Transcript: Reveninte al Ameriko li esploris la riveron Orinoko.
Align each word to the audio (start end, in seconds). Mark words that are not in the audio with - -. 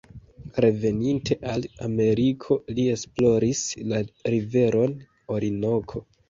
Reveninte 0.63 1.35
al 1.51 1.67
Ameriko 1.87 2.57
li 2.79 2.85
esploris 2.95 3.61
la 3.93 4.01
riveron 4.31 4.97
Orinoko. 5.37 6.05